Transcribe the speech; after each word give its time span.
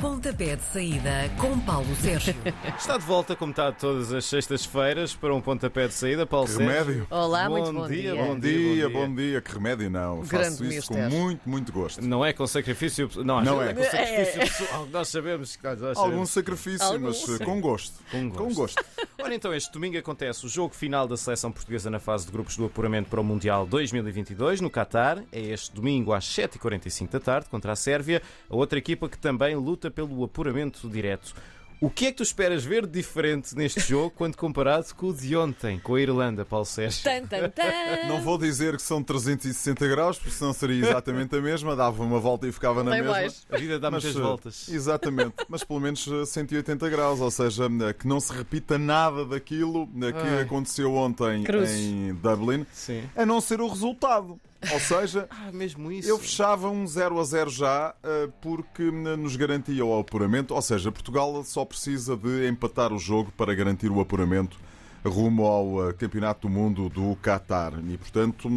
Pontapé 0.00 0.56
de 0.56 0.62
saída 0.62 1.30
com 1.38 1.60
Paulo 1.60 1.94
Sérgio. 1.96 2.34
Está 2.78 2.96
de 2.96 3.04
volta, 3.04 3.36
como 3.36 3.50
está 3.50 3.70
todas 3.70 4.10
as 4.14 4.24
sextas-feiras, 4.24 5.14
para 5.14 5.34
um 5.34 5.42
pontapé 5.42 5.86
de 5.88 5.92
saída. 5.92 6.24
Paulo 6.24 6.46
Que 6.46 6.52
Sérgio. 6.54 6.72
remédio. 6.72 7.06
Olá, 7.10 7.44
Bom 7.48 7.50
muito 7.58 7.72
bom 7.74 7.86
dia, 7.86 8.12
dia. 8.12 8.24
bom 8.24 8.38
dia, 8.38 8.88
bom 8.88 9.14
dia, 9.14 9.40
que 9.42 9.52
remédio 9.52 9.90
não. 9.90 10.20
Grande 10.22 10.50
Faço 10.56 10.64
isso 10.64 10.88
com 10.88 10.98
muito, 11.10 11.46
muito 11.48 11.70
gosto. 11.70 12.00
Não 12.02 12.24
é 12.24 12.32
com 12.32 12.46
sacrifício. 12.46 13.10
Não, 13.16 13.42
Não 13.42 13.60
é. 13.60 13.74
vezes 13.74 13.90
com 13.90 13.96
sacrifício 13.98 14.40
pessoal. 14.58 14.86
Nós 14.90 15.08
sabemos. 15.08 15.56
que 15.56 15.62
nós 15.66 15.82
Algum 15.82 15.94
sabemos. 15.94 16.30
sacrifício, 16.30 16.86
Alguns. 16.86 17.28
mas 17.28 17.40
eh, 17.40 17.44
com 17.44 17.60
gosto. 17.60 17.94
Com 18.10 18.28
gosto. 18.30 18.38
Com 18.42 18.54
gosto. 18.54 18.84
Ora, 19.22 19.34
então, 19.34 19.52
este 19.54 19.70
domingo 19.70 19.98
acontece 19.98 20.46
o 20.46 20.48
jogo 20.48 20.74
final 20.74 21.06
da 21.06 21.14
seleção 21.16 21.52
portuguesa 21.52 21.90
na 21.90 21.98
fase 22.00 22.24
de 22.24 22.32
grupos 22.32 22.56
do 22.56 22.64
apuramento 22.64 23.10
para 23.10 23.20
o 23.20 23.24
Mundial 23.24 23.66
2022 23.66 24.62
no 24.62 24.70
Qatar. 24.70 25.22
É 25.30 25.40
este 25.40 25.70
domingo 25.74 26.14
às 26.14 26.24
7h45 26.24 27.10
da 27.10 27.20
tarde 27.20 27.48
contra 27.50 27.72
a 27.72 27.76
Sérvia, 27.76 28.22
a 28.48 28.56
outra 28.56 28.78
equipa 28.78 29.06
que 29.10 29.18
também 29.18 29.54
luta 29.56 29.89
pelo 29.90 30.22
apuramento 30.24 30.88
direto. 30.88 31.34
O 31.82 31.88
que 31.88 32.08
é 32.08 32.10
que 32.10 32.18
tu 32.18 32.22
esperas 32.22 32.62
ver 32.62 32.84
de 32.84 32.92
diferente 32.92 33.56
neste 33.56 33.80
jogo 33.80 34.10
quando 34.10 34.36
comparado 34.36 34.94
com 34.94 35.06
o 35.06 35.14
de 35.14 35.34
ontem, 35.34 35.78
com 35.78 35.94
a 35.94 36.00
Irlanda, 36.02 36.44
Paulo 36.44 36.66
Sérgio? 36.66 37.02
Tan, 37.02 37.26
tan, 37.26 37.48
tan. 37.48 38.06
Não 38.06 38.20
vou 38.20 38.36
dizer 38.36 38.76
que 38.76 38.82
são 38.82 39.02
360 39.02 39.88
graus, 39.88 40.18
porque 40.18 40.30
senão 40.34 40.52
seria 40.52 40.84
exatamente 40.86 41.34
a 41.34 41.40
mesma. 41.40 41.74
Dava 41.74 42.02
uma 42.02 42.20
volta 42.20 42.46
e 42.46 42.52
ficava 42.52 42.84
na 42.84 42.90
mesma. 42.90 43.10
mais. 43.12 43.46
A 43.50 43.56
vida 43.56 43.78
dá 43.80 43.90
Mas, 43.90 44.04
muitas 44.04 44.20
eh, 44.20 44.22
voltas. 44.22 44.68
Exatamente, 44.68 45.32
mas 45.48 45.64
pelo 45.64 45.80
menos 45.80 46.06
eh, 46.06 46.26
180 46.26 46.86
graus, 46.90 47.18
ou 47.18 47.30
seja, 47.30 47.64
eh, 47.64 47.92
que 47.94 48.06
não 48.06 48.20
se 48.20 48.30
repita 48.34 48.76
nada 48.78 49.24
daquilo 49.24 49.88
eh, 50.02 50.12
que 50.12 50.18
Ai. 50.18 50.42
aconteceu 50.42 50.94
ontem 50.94 51.44
Cruzes. 51.44 51.78
em 51.80 52.12
Dublin, 52.12 52.66
Sim. 52.74 53.04
a 53.16 53.24
não 53.24 53.40
ser 53.40 53.58
o 53.62 53.66
resultado. 53.68 54.38
Ou 54.72 54.80
seja, 54.80 55.26
Ah, 55.30 55.50
mesmo 55.52 55.90
isso. 55.90 56.08
Eu 56.08 56.18
fechava 56.18 56.68
um 56.68 56.86
0 56.86 57.18
a 57.18 57.24
0 57.24 57.50
já 57.50 57.94
eh, 58.02 58.28
porque 58.42 58.90
nos 58.90 59.34
garantia 59.36 59.84
o 59.84 59.98
apuramento, 59.98 60.54
ou 60.54 60.60
seja, 60.62 60.92
Portugal 60.92 61.42
só 61.44 61.64
precisa 61.64 62.16
de 62.16 62.46
empatar 62.48 62.92
o 62.92 62.98
jogo 62.98 63.32
para 63.36 63.54
garantir 63.54 63.90
o 63.90 64.00
apuramento 64.00 64.58
rumo 65.04 65.46
ao 65.46 65.88
eh, 65.88 65.92
Campeonato 65.94 66.46
do 66.46 66.52
Mundo 66.52 66.88
do 66.90 67.16
Qatar. 67.16 67.72
E 67.88 67.96
portanto, 67.96 68.48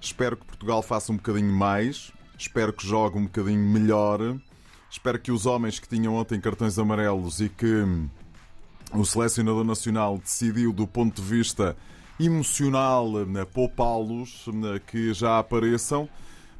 espero 0.00 0.36
que 0.36 0.46
Portugal 0.46 0.82
faça 0.82 1.12
um 1.12 1.16
bocadinho 1.16 1.52
mais, 1.52 2.10
espero 2.38 2.72
que 2.72 2.86
jogue 2.86 3.18
um 3.18 3.24
bocadinho 3.24 3.68
melhor, 3.68 4.36
espero 4.90 5.18
que 5.18 5.30
os 5.30 5.44
homens 5.46 5.78
que 5.78 5.88
tinham 5.88 6.14
ontem 6.14 6.40
cartões 6.40 6.78
amarelos 6.78 7.40
e 7.40 7.48
que 7.50 7.66
hum, 7.66 8.08
o 8.94 9.04
selecionador 9.04 9.64
nacional 9.64 10.16
decidiu 10.18 10.72
do 10.72 10.86
ponto 10.86 11.20
de 11.20 11.28
vista 11.28 11.76
emocional 12.18 13.10
né, 13.26 13.44
poupá-los, 13.44 14.46
né, 14.48 14.80
que 14.86 15.12
já 15.12 15.38
apareçam. 15.38 16.08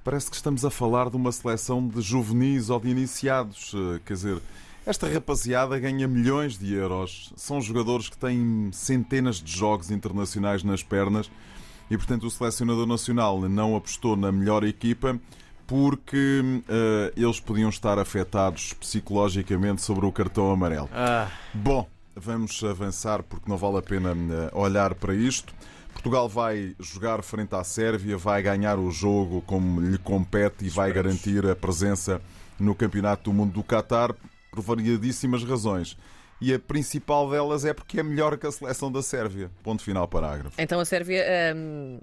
Parece 0.05 0.31
que 0.31 0.37
estamos 0.37 0.65
a 0.65 0.71
falar 0.71 1.11
de 1.11 1.17
uma 1.17 1.33
seleção 1.33 1.87
de 1.87 2.01
juvenis 2.01 2.71
ou 2.71 2.79
de 2.79 2.89
iniciados. 2.89 3.73
eh, 3.75 4.01
Quer 4.05 4.13
dizer, 4.15 4.39
esta 4.87 5.09
rapaziada 5.09 5.79
ganha 5.81 6.07
milhões 6.07 6.57
de 6.57 6.73
euros. 6.75 7.33
São 7.37 7.61
jogadores 7.61 8.09
que 8.09 8.17
têm 8.17 8.71
centenas 8.73 9.37
de 9.43 9.51
jogos 9.51 9.91
internacionais 9.91 10.63
nas 10.63 10.83
pernas 10.83 11.29
e, 11.91 11.97
portanto, 11.97 12.25
o 12.25 12.31
selecionador 12.31 12.87
nacional 12.87 13.41
não 13.49 13.75
apostou 13.75 14.17
na 14.17 14.31
melhor 14.31 14.63
equipa 14.63 15.19
porque 15.67 16.63
eh, 16.69 17.13
eles 17.17 17.41
podiam 17.41 17.69
estar 17.69 17.99
afetados 17.99 18.73
psicologicamente 18.75 19.83
sobre 19.83 20.07
o 20.07 20.13
cartão 20.13 20.53
amarelo. 20.53 20.89
Ah, 20.93 21.29
Bom, 21.53 21.89
vamos 22.17 22.63
avançar 22.65 23.23
porque 23.23 23.49
não 23.49 23.57
vale 23.57 23.79
a 23.79 23.83
pena 23.83 24.11
eh, 24.11 24.51
olhar 24.53 24.95
para 24.95 25.15
isto. 25.15 25.55
Portugal 25.93 26.29
vai 26.29 26.75
jogar 26.79 27.23
frente 27.23 27.55
à 27.55 27.63
Sérvia, 27.63 28.17
vai 28.17 28.43
ganhar 28.43 28.79
o 28.79 28.91
jogo 28.91 29.43
como 29.43 29.81
lhe 29.81 29.99
compete 29.99 30.65
e 30.65 30.69
vai 30.69 30.93
garantir 30.93 31.47
a 31.47 31.57
presença 31.57 32.21
no 32.59 32.75
Campeonato 32.75 33.31
do 33.31 33.35
Mundo 33.35 33.53
do 33.53 33.63
Qatar 33.63 34.15
por 34.51 34.63
variadíssimas 34.63 35.45
razões. 35.45 35.97
E 36.41 36.53
a 36.53 36.59
principal 36.59 37.31
delas 37.31 37.65
é 37.65 37.73
porque 37.73 37.99
é 38.01 38.03
melhor 38.03 38.37
que 38.37 38.47
a 38.47 38.53
seleção 38.53 38.93
da 38.93 39.01
Sérvia. 39.03 39.51
Ponto 39.63 39.83
final, 39.83 40.07
parágrafo. 40.07 40.55
Então 40.61 40.79
a 40.79 40.85
Sérvia, 40.85 41.25
hum, 41.57 41.99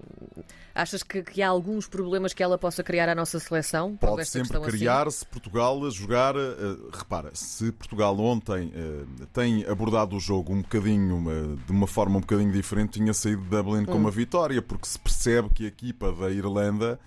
achas 0.74 1.04
que, 1.04 1.22
que 1.22 1.40
há 1.40 1.48
alguns 1.48 1.86
problemas 1.86 2.32
que 2.34 2.42
ela 2.42 2.58
possa 2.58 2.82
criar 2.82 3.08
à 3.08 3.14
nossa 3.14 3.38
seleção? 3.38 3.96
Pode 3.96 4.24
sempre 4.26 4.56
assim? 4.56 4.76
criar 4.76 5.08
se 5.12 5.24
Portugal 5.24 5.84
a 5.86 5.90
jogar. 5.90 6.34
eh, 6.34 6.76
repara, 6.92 7.30
se 7.32 7.70
Portugal 7.70 8.18
ontem 8.18 8.72
eh, 8.74 9.24
tem 9.32 9.64
abordado 9.66 10.16
o 10.16 10.20
jogo 10.20 10.52
um 10.52 10.62
bocadinho, 10.62 11.16
uma- 11.16 11.56
de 11.56 11.70
uma 11.70 11.86
forma 11.86 12.16
um 12.18 12.20
bocadinho 12.20 12.50
diferente, 12.50 12.98
tinha 12.98 13.14
saído 13.14 13.42
de 13.42 13.48
Dublin 13.50 13.84
com 13.84 13.94
uma 13.96 14.10
vitória, 14.10 14.60
porque 14.60 14.88
se 14.88 14.98
percebe 14.98 15.48
que 15.54 15.64
a 15.64 15.68
equipa 15.68 16.10
da 16.10 16.28
Irlanda 16.30 16.98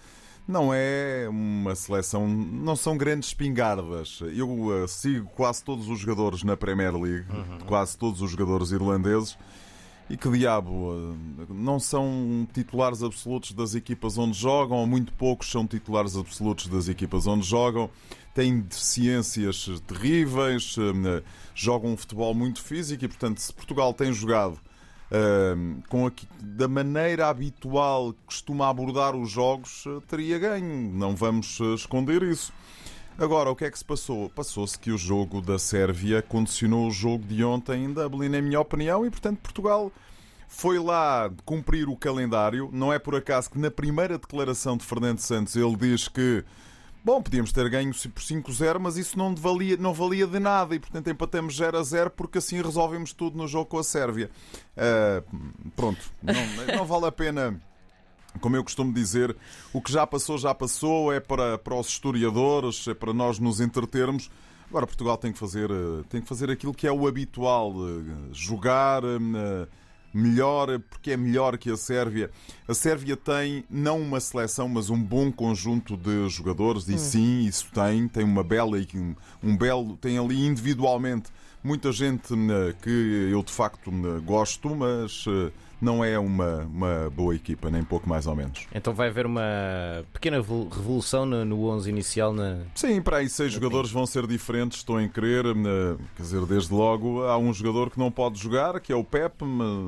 não 0.48 0.74
é 0.74 1.28
uma 1.30 1.76
seleção, 1.76 2.28
não 2.28 2.76
são 2.76 2.98
grandes 2.98 3.30
espingardas. 3.30 4.20
Eu 4.22 4.84
eh, 4.84 4.88
sigo 4.88 5.30
quase 5.36 5.64
todos 5.64 5.90
os 5.90 6.00
jogadores 6.00 6.44
na 6.44 6.56
Premier 6.56 6.96
League, 6.96 7.26
quase 7.66 7.98
todos 7.98 8.22
os 8.22 8.32
jogadores 8.32 8.72
irlandeses. 8.72 9.38
E 10.10 10.16
que 10.16 10.30
diabo, 10.32 10.94
eh, 10.94 11.46
não 11.50 11.80
são 11.80 12.48
titulares 12.54 13.04
absolutos 13.04 13.52
das 13.52 13.76
equipas 13.76 14.18
onde 14.18 14.38
jogam, 14.38 14.78
ou 14.78 14.88
muito 14.88 15.12
poucos 15.12 15.52
são 15.52 15.68
titulares 15.68 16.16
absolutos 16.16 16.68
das 16.68 16.88
equipas 16.88 17.28
onde 17.28 17.46
jogam, 17.46 17.90
têm 18.34 18.62
deficiências 18.62 19.68
terríveis, 19.86 20.78
eh, 20.78 21.24
jogam 21.54 21.92
um 21.92 21.98
futebol 21.98 22.34
muito 22.34 22.64
físico 22.64 23.04
e, 23.04 23.08
portanto, 23.10 23.40
se 23.40 23.54
Portugal 23.54 23.94
tem 23.94 24.14
jogado 24.14 24.58
com 25.90 26.06
aqui- 26.06 26.28
da 26.42 26.68
maneira 26.68 27.28
habitual 27.30 28.14
que 28.14 28.20
costuma 28.26 28.70
abordar 28.70 29.16
os 29.16 29.30
jogos, 29.32 29.84
eh, 29.88 30.02
teria 30.08 30.38
ganho. 30.38 30.92
Não 30.94 31.16
vamos 31.16 31.60
eh, 31.62 31.74
esconder 31.76 32.24
isso. 32.24 32.52
Agora, 33.18 33.50
o 33.50 33.56
que 33.56 33.66
é 33.66 33.72
que 33.72 33.78
se 33.80 33.86
passou? 33.86 34.30
Passou-se 34.30 34.78
que 34.78 34.92
o 34.92 34.98
jogo 34.98 35.42
da 35.42 35.58
Sérvia 35.58 36.22
condicionou 36.22 36.88
o 36.88 36.92
jogo 36.92 37.26
de 37.26 37.44
ontem 37.44 37.86
em 37.86 37.94
Dublin, 37.94 38.30
na 38.30 38.42
minha 38.42 38.60
opinião, 38.60 39.06
e 39.06 39.10
portanto 39.10 39.40
Portugal 39.40 39.92
foi 40.48 40.78
lá 40.78 41.30
cumprir 41.44 41.90
o 41.90 41.96
calendário. 41.96 42.70
Não 42.72 42.94
é 42.94 43.00
por 43.00 43.16
acaso 43.16 43.50
que 43.50 43.58
na 43.58 43.72
primeira 43.72 44.18
declaração 44.20 44.78
de 44.78 44.86
Fernando 44.86 45.20
Santos 45.20 45.56
ele 45.56 45.76
diz 45.76 46.08
que 46.08 46.44
Bom, 47.04 47.22
podíamos 47.22 47.52
ter 47.52 47.70
ganho 47.70 47.94
por 47.94 48.22
5-0, 48.22 48.80
mas 48.80 48.98
isso 48.98 49.18
não 49.18 49.34
valia, 49.34 49.78
não 49.78 49.94
valia 49.94 50.28
de 50.28 50.40
nada 50.40 50.76
e, 50.76 50.80
portanto, 50.80 51.10
empatamos 51.10 51.56
0 51.56 51.78
a 51.78 51.84
0 51.84 52.10
porque 52.10 52.38
assim 52.38 52.62
resolvemos 52.62 53.14
tudo 53.14 53.38
no 53.38 53.48
jogo 53.48 53.66
com 53.66 53.80
a 53.80 53.84
Sérvia. 53.84 54.30
Ah, 54.76 55.24
pronto, 55.76 56.02
não, 56.22 56.34
não 56.76 56.86
vale 56.86 57.06
a 57.06 57.12
pena 57.12 57.60
como 58.40 58.56
eu 58.56 58.64
costumo 58.64 58.94
dizer, 58.94 59.36
o 59.74 59.82
que 59.82 59.92
já 59.92 60.06
passou, 60.06 60.38
já 60.38 60.54
passou, 60.54 61.12
é 61.12 61.20
para, 61.20 61.58
para 61.58 61.76
os 61.76 61.88
historiadores, 61.88 62.88
é 62.88 62.94
para 62.94 63.14
nós 63.14 63.40
nos 63.40 63.60
entretermos. 63.60 64.30
Agora 64.70 64.86
Portugal 64.86 65.18
tem 65.18 65.32
que 65.32 65.40
fazer, 65.40 65.72
eh, 65.72 66.04
tem 66.10 66.22
que 66.22 66.28
fazer 66.28 66.52
aquilo 66.52 66.74
que 66.74 66.86
é 66.86 66.92
o 66.92 67.08
habitual, 67.08 67.74
eh, 67.74 68.34
jogar 68.34 69.02
eh, 69.04 69.68
melhor, 70.14 70.80
porque 70.90 71.12
é 71.12 71.18
melhor 71.18 71.58
que 71.58 71.70
a 71.70 71.78
Sérvia. 71.78 72.30
A 72.68 72.74
Sérvia 72.74 73.16
tem 73.16 73.64
não 73.70 74.02
uma 74.02 74.20
seleção, 74.20 74.68
mas 74.68 74.90
um 74.90 75.02
bom 75.02 75.32
conjunto 75.32 75.96
de 75.96 76.28
jogadores, 76.30 76.88
e 76.88 76.98
sim, 76.98 77.46
isso 77.46 77.68
tem, 77.74 78.08
tem 78.08 78.24
uma 78.24 78.44
bela 78.44 78.80
e 78.80 78.88
um, 78.96 79.16
um 79.44 79.58
belo, 79.58 79.98
tem 79.98 80.18
ali 80.18 80.46
individualmente 80.46 81.32
muita 81.64 81.92
gente 81.92 82.34
eh, 82.34 82.74
que 82.82 83.30
eu 83.32 83.44
de 83.44 83.52
facto 83.52 83.90
eh, 83.90 84.20
gosto, 84.24 84.74
mas 84.76 85.26
eh, 85.28 85.52
não 85.82 86.04
é 86.04 86.18
uma, 86.18 86.60
uma 86.64 87.10
boa 87.10 87.36
equipa, 87.36 87.70
nem 87.70 87.84
pouco 87.84 88.08
mais 88.10 88.26
ou 88.28 88.36
menos. 88.36 88.66
então 88.74 88.94
vai 88.94 89.10
haver 89.10 89.26
uma 89.26 89.42
pequena 90.14 90.38
revol- 90.38 90.68
revolução 90.70 91.26
no, 91.26 91.44
no 91.46 91.66
11 91.70 91.90
inicial 91.90 92.34
na. 92.34 92.60
Sim, 92.76 93.02
para 93.02 93.18
aí 93.18 93.30
seis 93.30 93.52
jogadores 93.52 93.92
vão 93.92 94.06
ser 94.06 94.26
diferentes, 94.28 94.80
estou 94.80 95.00
em 95.00 95.08
crer. 95.08 95.46
eh, 95.46 95.96
Quer 96.16 96.24
dizer, 96.24 96.46
desde 96.46 96.74
logo 96.74 97.24
há 97.24 97.38
um 97.38 97.54
jogador 97.54 97.90
que 97.90 98.00
não 98.00 98.12
pode 98.12 98.40
jogar, 98.40 98.80
que 98.80 98.92
é 98.92 98.96
o 98.96 99.04
Pep, 99.04 99.44
eh, 99.44 99.46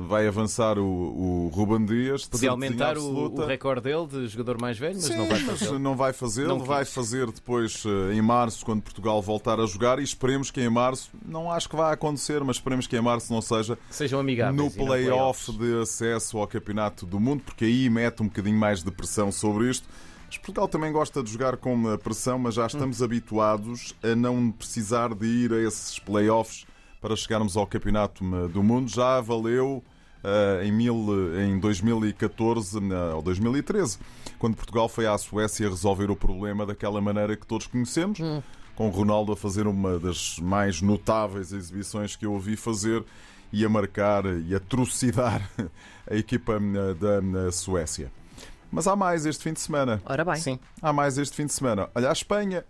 vai 0.08 0.26
avançar 0.26 0.78
o, 0.78 0.84
o 0.84 1.50
Ruben 1.52 1.84
Dias. 1.84 2.26
Podia 2.26 2.50
aumentar 2.50 2.96
o, 2.96 3.32
o 3.34 3.46
recorde 3.46 3.82
dele 3.82 4.06
de 4.06 4.28
jogador 4.28 4.60
mais 4.60 4.78
velho, 4.78 4.94
mas 4.94 5.04
Sim, 5.04 5.16
não 5.16 5.26
vai 5.28 5.40
fazer. 5.40 5.78
não 5.78 5.96
vai 5.96 6.12
fazer, 6.12 6.46
Não 6.46 6.58
vai 6.60 6.84
fazer 6.84 7.26
depois 7.30 7.82
eh, 7.86 8.14
em 8.14 8.22
março, 8.22 8.64
quando 8.64 8.82
Portugal 8.82 9.20
voltar 9.22 9.58
a 9.60 9.66
jogar, 9.66 9.98
e 9.98 10.02
esperemos 10.04 10.50
que 10.50 10.60
em 10.60 10.68
março, 10.70 11.10
não 11.26 11.50
acho 11.50 11.68
que 11.68 11.76
vai 11.76 11.92
acontecer, 11.92 12.42
mas 12.44 12.56
esperemos 12.56 12.86
que 12.86 12.96
em 12.96 13.00
março 13.00 13.32
não 13.32 13.40
seja 13.42 13.76
Que 13.88 13.96
sejam 13.96 14.20
amigáveis. 14.20 14.56
no 14.56 14.70
play-off 14.70 15.46
playoffs. 15.52 15.56
de 15.58 15.79
acesso 15.80 16.38
ao 16.38 16.46
Campeonato 16.46 17.06
do 17.06 17.18
Mundo, 17.18 17.42
porque 17.44 17.64
aí 17.64 17.88
mete 17.90 18.22
um 18.22 18.26
bocadinho 18.26 18.58
mais 18.58 18.82
de 18.82 18.90
pressão 18.90 19.32
sobre 19.32 19.70
isto. 19.70 19.88
Mas 20.26 20.36
Portugal 20.38 20.68
também 20.68 20.92
gosta 20.92 21.22
de 21.22 21.32
jogar 21.32 21.56
com 21.56 21.92
eh, 21.92 21.96
pressão, 21.96 22.38
mas 22.38 22.54
já 22.54 22.66
estamos 22.66 23.02
habituados 23.02 23.94
a 24.02 24.14
não 24.14 24.50
precisar 24.50 25.14
de 25.14 25.26
ir 25.26 25.52
a 25.52 25.60
esses 25.60 25.98
play-offs 25.98 26.66
para 27.00 27.16
chegarmos 27.16 27.56
ao 27.56 27.66
Campeonato 27.66 28.22
eh, 28.24 28.48
do 28.48 28.62
Mundo. 28.62 28.88
Já 28.88 29.20
valeu 29.20 29.82
eh, 30.22 30.66
em, 30.66 30.72
mil, 30.72 31.06
em 31.38 31.58
2014 31.58 32.78
eh, 32.78 33.14
ou 33.14 33.22
2013, 33.22 33.98
quando 34.38 34.54
Portugal 34.54 34.88
foi 34.88 35.06
à 35.06 35.16
Suécia 35.16 35.68
resolver 35.68 36.10
o 36.10 36.16
problema 36.16 36.66
daquela 36.66 37.00
maneira 37.00 37.36
que 37.36 37.46
todos 37.46 37.66
conhecemos 37.66 38.18
com 38.80 38.86
o 38.86 38.90
Ronaldo 38.90 39.32
a 39.32 39.36
fazer 39.36 39.66
uma 39.66 39.98
das 39.98 40.38
mais 40.38 40.80
notáveis 40.80 41.52
exibições 41.52 42.16
que 42.16 42.24
eu 42.24 42.32
ouvi 42.32 42.56
fazer 42.56 43.04
e 43.52 43.62
a 43.62 43.68
marcar 43.68 44.24
e 44.24 44.54
a 44.54 44.58
trucidar 44.58 45.46
a 46.10 46.14
equipa 46.14 46.54
eh, 46.54 46.94
da 46.94 47.46
eh, 47.46 47.50
Suécia. 47.50 48.10
Mas 48.72 48.86
há 48.86 48.96
mais 48.96 49.26
este 49.26 49.44
fim 49.44 49.52
de 49.52 49.60
semana. 49.60 50.00
Ora 50.06 50.24
bem. 50.24 50.36
Sim. 50.36 50.58
Há 50.80 50.94
mais 50.94 51.18
este 51.18 51.36
fim 51.36 51.44
de 51.44 51.52
semana. 51.52 51.90
Olha, 51.94 52.08
a 52.08 52.12
Espanha 52.12 52.64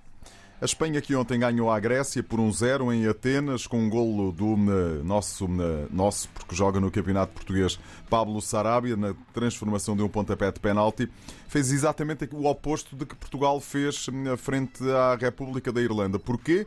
A 0.60 0.66
Espanha 0.66 1.00
que 1.00 1.16
ontem 1.16 1.38
ganhou 1.38 1.70
à 1.70 1.80
Grécia 1.80 2.22
por 2.22 2.38
um 2.38 2.52
0 2.52 2.92
em 2.92 3.08
Atenas 3.08 3.66
com 3.66 3.78
um 3.78 3.88
golo 3.88 4.30
do 4.30 4.52
eh, 4.52 5.02
nosso, 5.02 5.46
eh, 5.46 5.86
nosso, 5.90 6.28
porque 6.34 6.54
joga 6.54 6.78
no 6.78 6.90
Campeonato 6.90 7.32
Português, 7.32 7.80
Pablo 8.10 8.42
Sarabia, 8.42 8.94
na 8.94 9.14
transformação 9.32 9.96
de 9.96 10.02
um 10.02 10.08
pontapé 10.08 10.52
de 10.52 10.60
penalti. 10.60 11.08
Fez 11.48 11.72
exatamente 11.72 12.28
o 12.30 12.44
oposto 12.44 12.94
de 12.94 13.06
que 13.06 13.16
Portugal 13.16 13.58
fez 13.58 14.06
eh, 14.10 14.36
frente 14.36 14.84
à 14.90 15.14
República 15.14 15.72
da 15.72 15.80
Irlanda. 15.80 16.18
Porquê? 16.18 16.66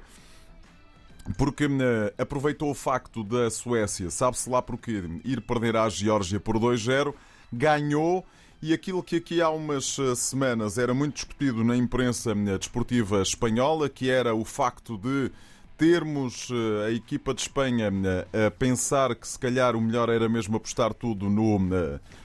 Porque 1.38 1.70
aproveitou 2.18 2.72
o 2.72 2.74
facto 2.74 3.24
da 3.24 3.52
Suécia, 3.52 4.10
sabe-se 4.10 4.50
lá 4.50 4.60
porquê, 4.60 5.04
ir 5.24 5.40
perder 5.42 5.78
à 5.78 5.88
Geórgia 5.88 6.40
por 6.40 6.58
2-0, 6.58 7.14
ganhou 7.54 8.26
e 8.64 8.72
aquilo 8.72 9.04
que 9.04 9.18
aqui 9.18 9.42
há 9.42 9.50
umas 9.50 10.00
eh, 10.00 10.16
semanas 10.16 10.78
era 10.78 10.94
muito 10.94 11.16
discutido 11.16 11.66
na 11.66 11.76
imprensa 11.76 12.32
eh, 12.32 12.58
desportiva 12.58 13.22
espanhola, 13.22 13.90
que 13.90 14.10
era 14.10 14.34
o 14.34 14.46
facto 14.46 14.98
de 14.98 15.30
termos 15.78 16.48
eh, 16.50 16.88
a 16.88 16.92
equipa 16.92 17.34
de 17.34 17.42
Espanha 17.42 17.92
a 18.32 18.50
pensar 18.52 19.16
que 19.16 19.28
se 19.28 19.38
calhar 19.38 19.76
o 19.76 19.82
melhor 19.82 20.08
era 20.08 20.30
mesmo 20.30 20.56
apostar 20.56 20.94
tudo 20.94 21.30
no, 21.30 21.60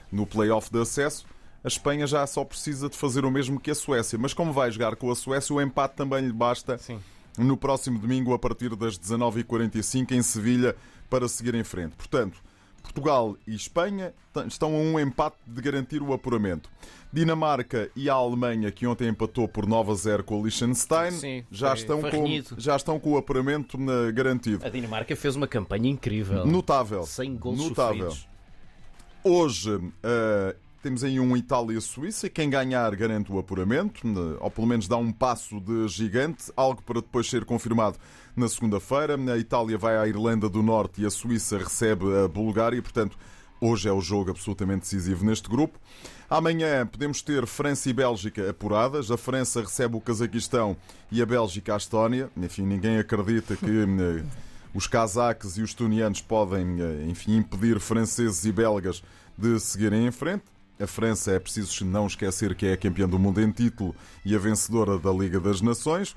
no 0.09 0.25
play-off 0.25 0.71
de 0.71 0.79
acesso. 0.79 1.25
A 1.61 1.67
Espanha 1.67 2.07
já 2.07 2.25
só 2.25 2.45
precisa 2.45 2.87
de 2.87 2.97
fazer 2.97 3.25
o 3.25 3.31
mesmo 3.31 3.59
que 3.59 3.71
a 3.71 3.75
Suécia, 3.75 4.17
mas 4.17 4.33
como 4.33 4.53
vai 4.53 4.71
jogar 4.71 4.95
com 4.95 5.11
a 5.11 5.15
Suécia, 5.15 5.53
o 5.53 5.61
empate 5.61 5.95
também 5.97 6.25
lhe 6.25 6.31
basta 6.31 6.77
Sim. 6.77 7.01
no 7.37 7.57
próximo 7.57 7.99
domingo 7.99 8.33
a 8.33 8.39
partir 8.39 8.77
das 8.77 8.97
19h45 8.97 10.13
em 10.13 10.21
Sevilha 10.21 10.73
para 11.09 11.27
seguir 11.27 11.53
em 11.53 11.65
frente. 11.65 11.97
Portanto, 11.97 12.41
Portugal 12.89 13.37
e 13.45 13.53
Espanha 13.53 14.13
estão 14.47 14.73
a 14.75 14.77
um 14.79 14.99
empate 14.99 15.37
de 15.45 15.61
garantir 15.61 16.01
o 16.01 16.11
apuramento. 16.11 16.69
Dinamarca 17.13 17.89
e 17.95 18.09
a 18.09 18.13
Alemanha, 18.13 18.71
que 18.71 18.87
ontem 18.87 19.07
empatou 19.07 19.47
por 19.47 19.67
9 19.67 19.91
a 19.91 19.95
0 19.95 20.23
com 20.23 20.39
o 20.39 20.43
Liechtenstein, 20.43 21.11
Sim, 21.11 21.43
já, 21.51 21.73
estão 21.73 22.01
com, 22.01 22.09
renhido. 22.09 22.55
já 22.57 22.75
estão 22.75 22.99
com 22.99 23.11
o 23.11 23.17
apuramento 23.17 23.77
eh, 23.77 24.11
garantido. 24.11 24.65
A 24.65 24.69
Dinamarca 24.69 25.15
fez 25.15 25.35
uma 25.35 25.47
campanha 25.47 25.89
incrível. 25.89 26.45
Notável. 26.45 27.03
Sem 27.03 27.35
gols 27.35 27.57
Notável. 27.59 28.11
sofridos. 28.11 28.27
Hoje 29.23 29.79
eh, 30.03 30.55
temos 30.81 31.03
aí 31.03 31.19
um 31.19 31.35
Itália-Suíça 31.35 32.27
e 32.27 32.29
quem 32.29 32.49
ganhar 32.49 32.95
garante 32.95 33.31
o 33.31 33.37
apuramento, 33.37 34.07
eh, 34.07 34.37
ou 34.39 34.49
pelo 34.49 34.67
menos 34.67 34.87
dá 34.87 34.97
um 34.97 35.11
passo 35.11 35.59
de 35.59 35.87
gigante, 35.87 36.51
algo 36.55 36.81
para 36.81 37.01
depois 37.01 37.29
ser 37.29 37.43
confirmado 37.43 37.97
na 38.35 38.47
segunda-feira. 38.47 39.17
A 39.31 39.37
Itália 39.37 39.77
vai 39.77 39.97
à 39.97 40.07
Irlanda 40.07 40.47
do 40.47 40.63
Norte 40.63 41.01
e 41.01 41.05
a 41.05 41.09
Suíça 41.09 41.57
recebe 41.57 42.05
a 42.23 42.27
Bulgária, 42.27 42.81
portanto, 42.81 43.17
hoje 43.59 43.89
é 43.89 43.91
o 43.91 43.99
jogo 43.99 44.31
absolutamente 44.31 44.81
decisivo 44.81 45.25
neste 45.25 45.49
grupo. 45.49 45.77
Amanhã 46.29 46.85
podemos 46.85 47.21
ter 47.21 47.45
França 47.45 47.89
e 47.89 47.93
Bélgica 47.93 48.49
apuradas. 48.49 49.11
A 49.11 49.17
França 49.17 49.61
recebe 49.61 49.97
o 49.97 50.01
Cazaquistão 50.01 50.77
e 51.11 51.21
a 51.21 51.25
Bélgica 51.25 51.73
a 51.73 51.77
Estónia. 51.77 52.29
Enfim, 52.37 52.63
ninguém 52.63 52.99
acredita 52.99 53.55
que 53.55 53.65
eh, 53.65 54.23
os 54.73 54.87
cazaques 54.87 55.57
e 55.57 55.61
os 55.61 55.71
estonianos 55.71 56.21
podem, 56.21 56.79
eh, 56.79 57.05
enfim, 57.09 57.35
impedir 57.35 57.79
franceses 57.79 58.45
e 58.45 58.51
belgas 58.51 59.03
de 59.37 59.59
seguirem 59.59 60.05
em 60.05 60.11
frente. 60.11 60.43
A 60.81 60.87
França 60.87 61.31
é 61.33 61.39
preciso 61.39 61.83
não 61.83 62.07
esquecer 62.07 62.55
que 62.55 62.65
é 62.65 62.71
a 62.71 62.77
campeã 62.77 63.05
do 63.05 63.19
mundo 63.19 63.41
em 63.41 63.51
título 63.51 63.93
e 64.23 64.33
a 64.33 64.39
vencedora 64.39 64.97
da 64.97 65.11
Liga 65.11 65.37
das 65.37 65.59
Nações. 65.59 66.15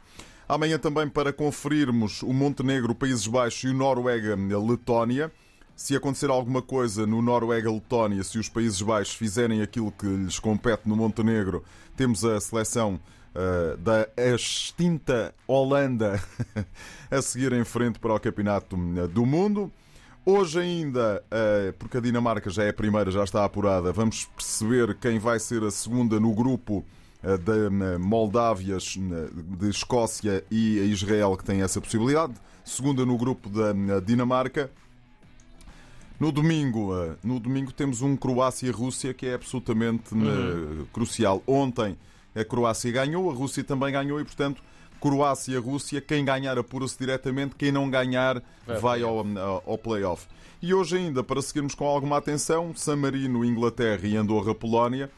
Amanhã 0.48 0.78
também 0.78 1.08
para 1.08 1.32
conferirmos 1.32 2.22
o 2.22 2.32
Montenegro, 2.32 2.94
Países 2.94 3.26
Baixos 3.26 3.64
e 3.64 3.68
o 3.70 3.74
Noruega, 3.74 4.36
Letónia. 4.36 5.32
Se 5.74 5.96
acontecer 5.96 6.30
alguma 6.30 6.62
coisa 6.62 7.04
no 7.04 7.20
Noruega-Letónia, 7.20 8.22
se 8.22 8.38
os 8.38 8.48
Países 8.48 8.80
Baixos 8.80 9.16
fizerem 9.16 9.62
aquilo 9.62 9.90
que 9.90 10.06
lhes 10.06 10.38
compete 10.38 10.88
no 10.88 10.94
Montenegro, 10.94 11.64
temos 11.96 12.24
a 12.24 12.40
seleção 12.40 13.00
uh, 13.34 13.76
da 13.78 14.08
extinta 14.16 15.34
Holanda 15.44 16.22
a 17.10 17.20
seguir 17.20 17.52
em 17.52 17.64
frente 17.64 17.98
para 17.98 18.14
o 18.14 18.20
Campeonato 18.20 18.76
do 19.08 19.26
Mundo. 19.26 19.72
Hoje 20.24 20.60
ainda, 20.60 21.20
uh, 21.26 21.72
porque 21.72 21.96
a 21.96 22.00
Dinamarca 22.00 22.48
já 22.48 22.62
é 22.62 22.68
a 22.68 22.72
primeira, 22.72 23.10
já 23.10 23.24
está 23.24 23.44
apurada, 23.44 23.92
vamos 23.92 24.26
perceber 24.26 24.94
quem 24.94 25.18
vai 25.18 25.40
ser 25.40 25.64
a 25.64 25.70
segunda 25.70 26.20
no 26.20 26.32
grupo 26.32 26.84
uh, 27.24 27.38
da 27.38 27.98
Moldávia, 27.98 28.78
de 28.78 29.68
Escócia 29.68 30.44
e 30.48 30.78
Israel, 30.92 31.36
que 31.36 31.44
tem 31.44 31.60
essa 31.60 31.80
possibilidade. 31.80 32.34
Segunda 32.64 33.04
no 33.04 33.18
grupo 33.18 33.48
da 33.48 33.72
Dinamarca. 33.98 34.70
No 36.20 36.30
domingo, 36.30 36.94
uh, 36.94 37.16
no 37.24 37.40
domingo 37.40 37.72
temos 37.72 38.00
um 38.00 38.16
Croácia-Rússia 38.16 39.12
que 39.12 39.26
é 39.26 39.34
absolutamente 39.34 40.14
uhum. 40.14 40.86
crucial. 40.92 41.42
Ontem 41.48 41.98
a 42.32 42.44
Croácia 42.44 42.92
ganhou, 42.92 43.28
a 43.28 43.34
Rússia 43.34 43.64
também 43.64 43.92
ganhou 43.92 44.20
e, 44.20 44.24
portanto, 44.24 44.62
Croácia-Rússia, 45.02 46.00
quem 46.00 46.24
ganhar 46.24 46.56
apura-se 46.56 46.96
diretamente, 46.96 47.56
quem 47.56 47.72
não 47.72 47.90
ganhar 47.90 48.40
vai 48.80 49.02
ao, 49.02 49.26
ao 49.66 49.76
play-off. 49.76 50.28
E 50.62 50.72
hoje 50.72 50.96
ainda, 50.96 51.24
para 51.24 51.42
seguirmos 51.42 51.74
com 51.74 51.84
alguma 51.84 52.18
atenção, 52.18 52.72
San 52.76 52.94
Marino, 52.94 53.44
Inglaterra 53.44 54.06
e 54.06 54.16
Andorra-Polónia. 54.16 55.10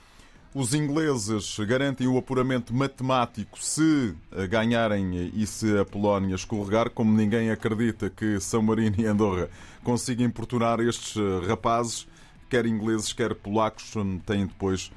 Os 0.54 0.72
ingleses 0.72 1.58
garantem 1.66 2.06
o 2.06 2.16
apuramento 2.16 2.72
matemático 2.72 3.58
se 3.60 4.14
ganharem 4.48 5.32
e 5.34 5.46
se 5.46 5.76
a 5.76 5.84
Polónia 5.84 6.34
escorregar, 6.34 6.88
como 6.90 7.12
ninguém 7.12 7.50
acredita 7.50 8.08
que 8.08 8.40
São 8.40 8.62
Marino 8.62 8.96
e 8.98 9.04
Andorra 9.04 9.50
consigam 9.82 10.24
importunar 10.24 10.80
estes 10.80 11.16
rapazes, 11.46 12.06
quer 12.48 12.64
ingleses, 12.66 13.12
quer 13.12 13.34
polacos, 13.34 13.92
têm 14.24 14.46
depois 14.46 14.90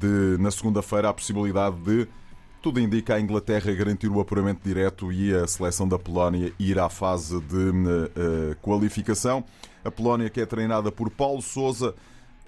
de, 0.00 0.42
na 0.42 0.50
segunda-feira 0.50 1.10
a 1.10 1.14
possibilidade 1.14 1.76
de 1.76 2.08
tudo 2.62 2.80
indica 2.80 3.14
a 3.14 3.20
Inglaterra 3.20 3.72
garantir 3.72 4.08
o 4.08 4.20
apuramento 4.20 4.60
direto 4.62 5.12
e 5.12 5.34
a 5.34 5.46
seleção 5.46 5.86
da 5.88 5.98
Polónia 5.98 6.52
ir 6.58 6.78
à 6.78 6.88
fase 6.88 7.40
de 7.40 7.56
uh, 7.56 8.56
qualificação. 8.60 9.44
A 9.84 9.90
Polónia 9.90 10.28
que 10.28 10.40
é 10.40 10.46
treinada 10.46 10.90
por 10.90 11.10
Paulo 11.10 11.40
Sousa, 11.40 11.94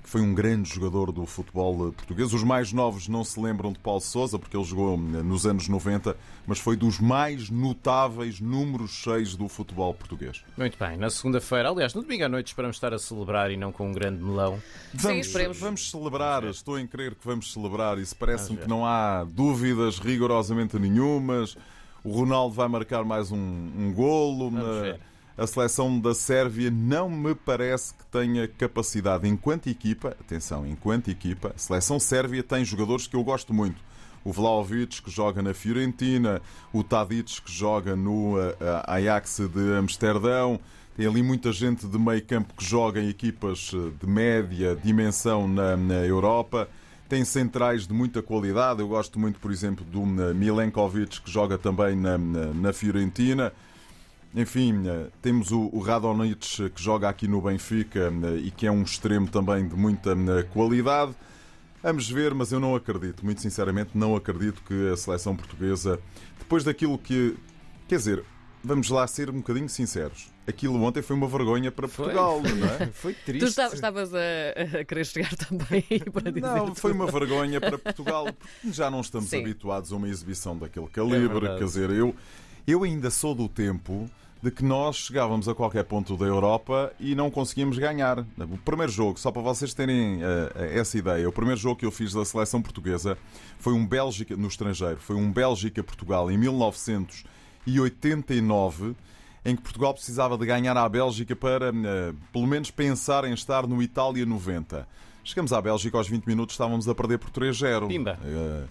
que 0.08 0.12
foi 0.12 0.22
um 0.22 0.34
grande 0.34 0.70
jogador 0.70 1.12
do 1.12 1.26
futebol 1.26 1.92
português. 1.92 2.32
Os 2.32 2.42
mais 2.42 2.72
novos 2.72 3.08
não 3.08 3.22
se 3.22 3.38
lembram 3.38 3.70
de 3.70 3.78
Paulo 3.78 4.00
Sousa, 4.00 4.38
porque 4.38 4.56
ele 4.56 4.64
jogou 4.64 4.96
nos 4.96 5.44
anos 5.44 5.68
90, 5.68 6.16
mas 6.46 6.58
foi 6.58 6.76
dos 6.76 6.98
mais 6.98 7.50
notáveis 7.50 8.40
números 8.40 9.02
6 9.02 9.36
do 9.36 9.48
futebol 9.48 9.92
português. 9.92 10.42
Muito 10.56 10.78
bem, 10.78 10.96
na 10.96 11.10
segunda-feira, 11.10 11.68
aliás, 11.68 11.92
no 11.92 12.00
domingo 12.00 12.24
à 12.24 12.28
noite 12.28 12.46
esperamos 12.46 12.76
estar 12.76 12.94
a 12.94 12.98
celebrar 12.98 13.50
e 13.50 13.58
não 13.58 13.70
com 13.70 13.90
um 13.90 13.92
grande 13.92 14.22
melão. 14.24 14.58
Vamos, 14.94 15.02
Sim, 15.02 15.20
esperemos. 15.20 15.58
vamos 15.58 15.90
celebrar, 15.90 16.44
estou 16.44 16.78
em 16.78 16.86
crer 16.86 17.14
que 17.14 17.26
vamos 17.26 17.52
celebrar. 17.52 17.98
Isso 17.98 18.16
parece-me 18.16 18.56
que 18.56 18.66
não 18.66 18.86
há 18.86 19.24
dúvidas 19.24 19.98
rigorosamente 19.98 20.78
nenhumas. 20.78 21.54
O 22.02 22.12
Ronaldo 22.12 22.54
vai 22.54 22.68
marcar 22.68 23.04
mais 23.04 23.30
um, 23.30 23.36
um 23.36 23.92
golo. 23.92 24.50
Vamos 24.50 24.80
ver. 24.80 25.00
A 25.38 25.46
seleção 25.46 26.00
da 26.00 26.16
Sérvia 26.16 26.68
não 26.68 27.08
me 27.08 27.32
parece 27.32 27.94
que 27.94 28.04
tenha 28.06 28.48
capacidade 28.48 29.28
enquanto 29.28 29.68
equipa. 29.68 30.08
Atenção, 30.20 30.66
enquanto 30.66 31.12
equipa, 31.12 31.52
a 31.54 31.58
seleção 31.58 32.00
sérvia 32.00 32.42
tem 32.42 32.64
jogadores 32.64 33.06
que 33.06 33.14
eu 33.14 33.22
gosto 33.22 33.54
muito. 33.54 33.80
O 34.24 34.32
Vlaovic, 34.32 35.00
que 35.00 35.08
joga 35.08 35.40
na 35.40 35.54
Fiorentina, 35.54 36.42
o 36.72 36.82
Tadic, 36.82 37.40
que 37.40 37.52
joga 37.52 37.94
no 37.94 38.36
uh, 38.36 38.56
Ajax 38.88 39.38
de 39.54 39.76
Amsterdão. 39.76 40.58
Tem 40.96 41.06
ali 41.06 41.22
muita 41.22 41.52
gente 41.52 41.86
de 41.86 41.98
meio 42.00 42.24
campo 42.24 42.52
que 42.54 42.64
joga 42.64 43.00
em 43.00 43.08
equipas 43.08 43.70
de 44.00 44.06
média 44.08 44.74
dimensão 44.74 45.46
na, 45.46 45.76
na 45.76 46.04
Europa. 46.04 46.68
Tem 47.08 47.24
centrais 47.24 47.86
de 47.86 47.94
muita 47.94 48.20
qualidade. 48.22 48.80
Eu 48.80 48.88
gosto 48.88 49.20
muito, 49.20 49.38
por 49.38 49.52
exemplo, 49.52 49.84
do 49.84 50.04
Milenkovic, 50.04 51.22
que 51.22 51.30
joga 51.30 51.56
também 51.56 51.94
na, 51.94 52.18
na, 52.18 52.46
na 52.46 52.72
Fiorentina. 52.72 53.52
Enfim, 54.34 54.84
temos 55.22 55.50
o, 55.50 55.70
o 55.72 55.80
Radonjic 55.80 56.70
que 56.70 56.82
joga 56.82 57.08
aqui 57.08 57.26
no 57.26 57.40
Benfica 57.40 58.12
e 58.42 58.50
que 58.50 58.66
é 58.66 58.70
um 58.70 58.82
extremo 58.82 59.28
também 59.28 59.66
de 59.66 59.74
muita 59.74 60.14
qualidade. 60.52 61.14
Vamos 61.82 62.10
ver, 62.10 62.34
mas 62.34 62.52
eu 62.52 62.60
não 62.60 62.74
acredito, 62.74 63.24
muito 63.24 63.40
sinceramente, 63.40 63.90
não 63.94 64.16
acredito 64.16 64.62
que 64.62 64.90
a 64.90 64.96
seleção 64.96 65.36
portuguesa, 65.36 65.98
depois 66.38 66.64
daquilo 66.64 66.98
que. 66.98 67.36
Quer 67.86 67.96
dizer, 67.96 68.24
vamos 68.62 68.90
lá 68.90 69.06
ser 69.06 69.30
um 69.30 69.34
bocadinho 69.34 69.68
sinceros. 69.68 70.28
Aquilo 70.46 70.82
ontem 70.82 71.02
foi 71.02 71.14
uma 71.14 71.28
vergonha 71.28 71.70
para 71.70 71.86
Foi. 71.86 72.06
Portugal, 72.06 72.42
não 72.42 72.66
é? 72.66 72.86
Foi 72.92 73.14
triste. 73.14 73.54
Tu 73.54 73.74
estavas, 73.74 74.12
a, 74.14 74.80
a 74.80 74.84
querer 74.84 75.04
chegar 75.04 75.34
também 75.36 75.84
para 76.12 76.32
dizer. 76.32 76.40
Não, 76.40 76.74
foi 76.74 76.92
uma 76.92 77.06
vergonha 77.06 77.60
para 77.60 77.78
Portugal, 77.78 78.26
porque 78.32 78.72
já 78.72 78.90
não 78.90 79.00
estamos 79.00 79.28
Sim. 79.28 79.40
habituados 79.40 79.92
a 79.92 79.96
uma 79.96 80.08
exibição 80.08 80.56
daquele 80.56 80.88
calibre. 80.88 81.28
verdade. 81.28 81.58
Quer 81.58 81.64
dizer, 81.64 81.90
eu, 81.90 82.14
eu 82.68 82.84
ainda 82.84 83.10
sou 83.10 83.34
do 83.34 83.48
tempo 83.48 84.08
de 84.42 84.50
que 84.50 84.62
nós 84.62 84.96
chegávamos 84.96 85.48
a 85.48 85.54
qualquer 85.54 85.84
ponto 85.84 86.18
da 86.18 86.26
Europa 86.26 86.92
e 87.00 87.14
não 87.14 87.30
conseguíamos 87.30 87.78
ganhar. 87.78 88.18
O 88.38 88.58
primeiro 88.62 88.92
jogo, 88.92 89.18
só 89.18 89.32
para 89.32 89.40
vocês 89.40 89.72
terem 89.72 90.20
eh, 90.22 90.76
essa 90.78 90.98
ideia, 90.98 91.26
o 91.26 91.32
primeiro 91.32 91.58
jogo 91.58 91.76
que 91.76 91.86
eu 91.86 91.90
fiz 91.90 92.12
da 92.12 92.26
seleção 92.26 92.60
portuguesa 92.60 93.16
foi 93.58 93.72
um 93.72 93.86
Bélgica, 93.86 94.36
no 94.36 94.46
estrangeiro, 94.46 94.98
foi 95.00 95.16
um 95.16 95.32
Bélgica-Portugal 95.32 96.30
em 96.30 96.36
1989 96.36 98.94
em 99.46 99.56
que 99.56 99.62
Portugal 99.62 99.94
precisava 99.94 100.36
de 100.36 100.44
ganhar 100.44 100.76
à 100.76 100.86
Bélgica 100.88 101.34
para, 101.34 101.70
eh, 101.70 102.12
pelo 102.32 102.46
menos, 102.46 102.70
pensar 102.70 103.24
em 103.24 103.32
estar 103.32 103.66
no 103.66 103.82
Itália 103.82 104.26
90. 104.26 104.86
Chegamos 105.24 105.54
à 105.54 105.62
Bélgica, 105.62 105.96
aos 105.96 106.06
20 106.06 106.26
minutos 106.26 106.52
estávamos 106.54 106.86
a 106.86 106.94
perder 106.94 107.18
por 107.18 107.30
3-0. 107.30 107.88
Pimba. 107.88 108.18
Eh, 108.22 108.64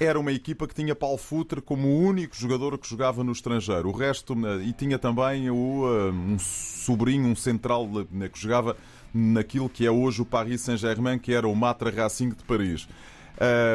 era 0.00 0.18
uma 0.18 0.32
equipa 0.32 0.66
que 0.66 0.74
tinha 0.74 0.94
Paulo 0.94 1.18
Futre 1.18 1.60
como 1.60 1.86
o 1.86 2.00
único 2.00 2.34
jogador 2.34 2.78
que 2.78 2.88
jogava 2.88 3.22
no 3.22 3.32
estrangeiro. 3.32 3.90
O 3.90 3.92
resto, 3.92 4.34
eh, 4.46 4.64
e 4.64 4.72
tinha 4.72 4.98
também 4.98 5.50
o, 5.50 5.84
eh, 5.86 6.10
um 6.10 6.38
sobrinho, 6.38 7.26
um 7.26 7.36
central 7.36 7.86
eh, 8.22 8.28
que 8.30 8.40
jogava 8.40 8.78
naquilo 9.12 9.68
que 9.68 9.84
é 9.84 9.90
hoje 9.90 10.22
o 10.22 10.24
Paris 10.24 10.62
Saint-Germain, 10.62 11.18
que 11.18 11.34
era 11.34 11.46
o 11.46 11.54
Matra 11.54 11.90
Racing 11.90 12.30
de 12.30 12.42
Paris. 12.44 12.88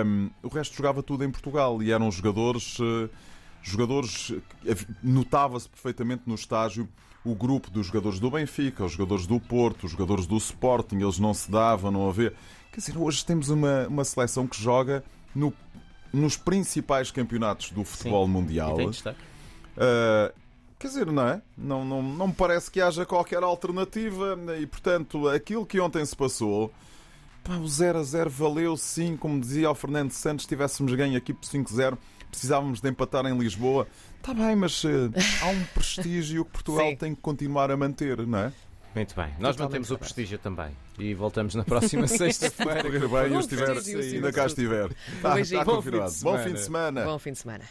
Um, 0.05 0.29
o 0.43 0.47
resto 0.47 0.75
jogava 0.75 1.01
tudo 1.01 1.23
em 1.23 1.31
Portugal 1.31 1.81
e 1.81 1.91
eram 1.91 2.09
jogadores, 2.11 2.77
jogadores 3.61 4.31
notava-se 5.01 5.67
perfeitamente 5.67 6.23
no 6.27 6.35
estágio 6.35 6.87
o 7.23 7.33
grupo 7.33 7.71
dos 7.71 7.87
jogadores 7.87 8.19
do 8.19 8.29
Benfica, 8.29 8.85
os 8.85 8.91
jogadores 8.91 9.25
do 9.25 9.39
Porto, 9.39 9.85
os 9.85 9.91
jogadores 9.91 10.27
do 10.27 10.37
Sporting, 10.37 10.97
eles 10.97 11.17
não 11.17 11.33
se 11.33 11.49
davam, 11.49 11.91
não 11.91 12.07
havia. 12.07 12.31
Quer 12.71 12.79
dizer, 12.79 12.97
hoje 12.97 13.25
temos 13.25 13.49
uma, 13.49 13.87
uma 13.87 14.03
seleção 14.03 14.45
que 14.45 14.61
joga 14.61 15.03
no, 15.33 15.51
nos 16.15 16.37
principais 16.37 17.11
campeonatos 17.11 17.71
do 17.71 17.83
futebol 17.83 18.25
Sim. 18.25 18.31
mundial. 18.31 18.73
E 18.73 18.77
tem 18.77 18.89
destaque. 18.89 19.19
Uh, 19.75 20.33
quer 20.79 20.87
dizer, 20.87 21.05
não 21.07 21.27
é? 21.27 21.41
Não, 21.57 21.83
não, 21.83 22.01
não 22.01 22.27
me 22.27 22.33
parece 22.33 22.71
que 22.71 22.81
haja 22.81 23.05
qualquer 23.05 23.43
alternativa 23.43 24.37
e, 24.59 24.65
portanto, 24.65 25.27
aquilo 25.27 25.65
que 25.65 25.79
ontem 25.79 26.05
se 26.05 26.15
passou. 26.15 26.71
Pá, 27.43 27.57
o 27.57 27.67
0 27.67 27.99
a 27.99 28.03
0 28.03 28.29
valeu 28.29 28.75
sim, 28.75 29.15
como 29.15 29.39
dizia 29.39 29.69
o 29.69 29.75
Fernando 29.75 30.11
Santos, 30.11 30.45
se 30.45 30.49
tivéssemos 30.49 30.93
ganho 30.95 31.15
aqui 31.15 31.31
por 31.31 31.45
5-0, 31.45 31.97
precisávamos 32.31 32.81
de 32.81 32.89
empatar 32.89 33.25
em 33.25 33.37
Lisboa. 33.37 33.87
Está 34.17 34.33
bem, 34.33 34.55
mas 34.55 34.83
uh, 34.83 35.11
há 35.43 35.47
um 35.47 35.63
prestígio 35.73 36.45
que 36.45 36.51
Portugal 36.51 36.95
tem 36.97 37.13
que 37.13 37.21
continuar 37.21 37.69
a 37.69 37.77
manter, 37.77 38.25
não 38.25 38.39
é? 38.39 38.53
Muito 38.95 39.13
bem. 39.13 39.25
Nós 39.25 39.55
Totalmente 39.55 39.59
mantemos 39.59 39.91
o 39.91 39.97
prestígio 39.97 40.39
também. 40.39 40.71
E 40.97 41.13
voltamos 41.13 41.53
na 41.53 41.65
próxima 41.65 42.07
sexta-feira. 42.07 42.81
Correr 42.81 42.99
bem, 42.99 43.33
eu 43.33 43.39
estiver, 43.41 43.71
ainda 43.71 44.31
cá 44.31 44.45
estiver. 44.45 44.89
Está, 45.15 45.39
está 45.39 45.63
Bom 45.65 45.81
fim 45.81 45.91
de 45.91 45.99
confirmado. 45.99 46.13
Bom 46.21 46.37
fim 46.37 46.53
de 46.53 46.61
semana. 46.61 47.03
Bom 47.03 47.19
fim 47.19 47.31
de 47.33 47.37
semana. 47.39 47.63